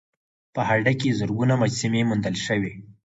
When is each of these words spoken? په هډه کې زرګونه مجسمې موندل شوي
په 0.53 0.61
هډه 0.69 0.93
کې 0.99 1.17
زرګونه 1.19 1.53
مجسمې 1.61 2.01
موندل 2.09 2.35
شوي 2.45 2.73